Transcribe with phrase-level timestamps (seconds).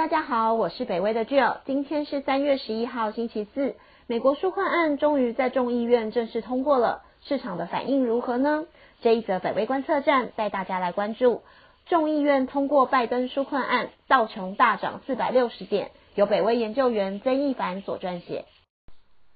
[0.00, 1.58] 大家好，我是北威的 Jill。
[1.66, 3.76] 今天是三月十一号，星期四。
[4.06, 8.64] 美国纾困案终于在众议院正式通过了，市场的反应如何呢？
[9.02, 11.42] 这一则北威观测站带大家来关注。
[11.84, 18.46] 众议院通过拜登纾困案，道琼大涨四百六十点，由北威研究员曾义凡所撰写。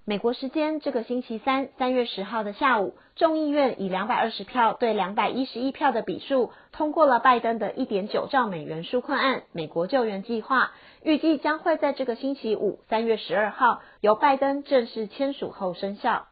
[0.07, 10.73] 美国时间这个星期三，三月十号的下午，众议院以两百二十票对两百一十一票的比数，通过了拜登的一点九兆美元纾困案——美国救援计划，
[11.03, 16.27] 预计将会在这个星期五，三月十二号由拜登正式签署后生效。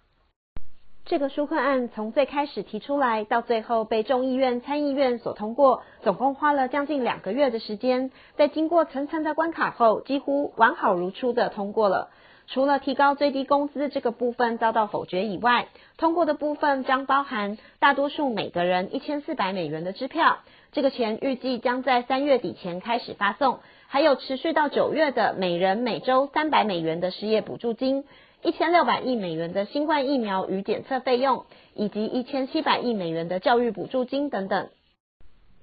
[1.06, 12.10] 这个纾困案从最开始提出来，到最后被众议院、参议院所通过，总共花了将近两个月的时间，在经过层层的关卡后，几乎完好如初的通过了。
[12.52, 28.04] 除了提高最低工资这个部分遭到否决以外，通过的部分将包含大多数每个人一千四百美元的支票，这个钱预计将在三月底前开始发送，还有持续到九月的每人每周三百美元的失业补助金，
[28.42, 34.68] 一千六百亿美元的新冠疫苗与检测费用，以及一千七百亿美元的教育补助金等等。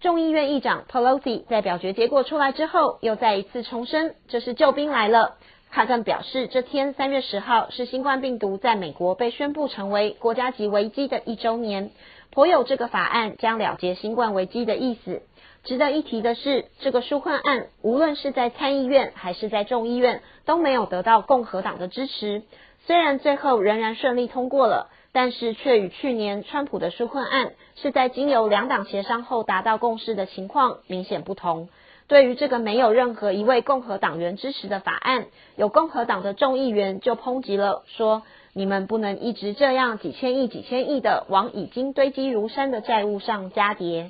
[0.02, 5.36] 众议院议长 Pelosi 在表决结果出来之后，又再一次重申，这是救兵来了。
[5.72, 11.92] 他更表示，这天三月十号是新冠病毒在美国被宣布成为国家级危机的一周年，
[12.32, 15.22] 颇有这个法案将了结新冠危机的意思。
[15.64, 22.44] 值得一提的是，这个纾困案无论是在参议院还是在众议院都没有得到共和党的支持。
[22.86, 31.70] 虽然最后仍然顺利通过了，但是却与去年川普的纾困案是在经由两党协商后达到共识的情况明显不同。
[32.08, 44.10] 对于这个没有任何一位共和党员支持的法案，有共和党的众议员就抨击了，说你们不能一直这样几千亿、几千亿的往已经堆积如山的债务上加叠。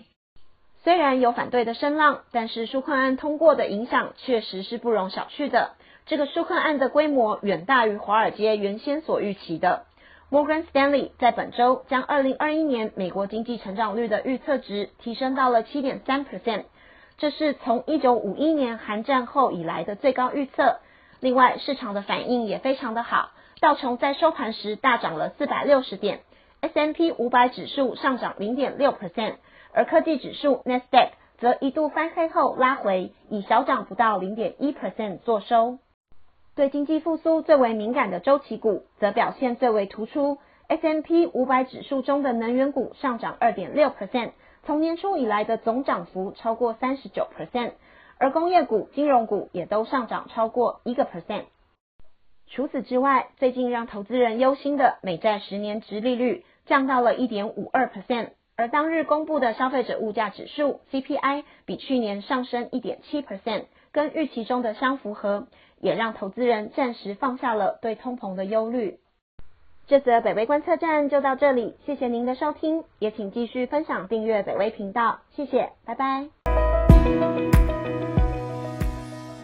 [0.85, 5.71] 虽然有反对的声浪，但是纾困案通过的影响确实是不容小觑的。
[6.09, 9.85] 这个纾困案的规模远大于华尔街原先所预期的。
[10.31, 16.25] Morgan Stanley 在本周将二零二一年美国经济成长率的预测值提升到了七点三。
[17.19, 20.79] 这是从一九五一年韩战后以来的最高预测。
[21.19, 26.21] 另外，市场的反应也非常的好，道琼在收盘时大涨了四百六十点
[26.61, 29.35] ，S M P 五百指数上涨零点六 percent，
[29.73, 35.77] 而科技指数 Nasdaq 则一度翻黑后拉回，以小涨不到零点一 percent 作收。
[36.59, 44.31] 对经济复苏最为敏感的周期股则表现最为突出，S M P 五百指数中的能源股上涨二点六 percent。
[44.63, 47.71] 从年初以来的总涨幅超过三十九 percent，
[48.17, 51.45] 而工业股、金融股也都上涨超过一个 percent。
[52.47, 65.47] 除此之外，最近让投资人忧心的美债十年值利率降到了一点五二 percent，而当日公布的消费者物价指数 CPI 比去年上升一点七 percent，跟预期中的相符合，
[65.79, 68.99] 也让投资人暂时放下了对通膨的忧虑。
[69.87, 76.27] 这则北威观测站就到这里，谢谢您的收听，也请继续分享订阅北威频道，谢谢，拜拜。